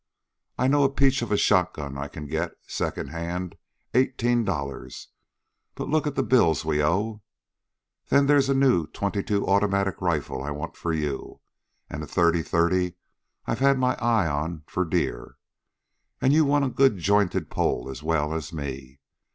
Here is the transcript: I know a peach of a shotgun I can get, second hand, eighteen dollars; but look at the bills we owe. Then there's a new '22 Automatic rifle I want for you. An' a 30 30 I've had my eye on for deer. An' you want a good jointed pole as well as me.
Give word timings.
I 0.57 0.67
know 0.67 0.83
a 0.83 0.89
peach 0.89 1.21
of 1.21 1.31
a 1.31 1.37
shotgun 1.37 1.95
I 1.95 2.07
can 2.07 2.25
get, 2.25 2.53
second 2.65 3.09
hand, 3.11 3.55
eighteen 3.93 4.43
dollars; 4.43 5.09
but 5.75 5.89
look 5.89 6.07
at 6.07 6.15
the 6.15 6.23
bills 6.23 6.65
we 6.65 6.83
owe. 6.83 7.21
Then 8.09 8.25
there's 8.25 8.49
a 8.49 8.55
new 8.55 8.87
'22 8.87 9.45
Automatic 9.45 10.01
rifle 10.01 10.41
I 10.41 10.49
want 10.49 10.75
for 10.75 10.91
you. 10.91 11.39
An' 11.87 12.01
a 12.01 12.07
30 12.07 12.41
30 12.41 12.95
I've 13.45 13.59
had 13.59 13.77
my 13.77 13.95
eye 13.97 14.25
on 14.27 14.63
for 14.65 14.85
deer. 14.85 15.35
An' 16.19 16.31
you 16.31 16.45
want 16.45 16.65
a 16.65 16.69
good 16.69 16.97
jointed 16.97 17.51
pole 17.51 17.87
as 17.87 18.01
well 18.01 18.33
as 18.33 18.51
me. 18.51 19.01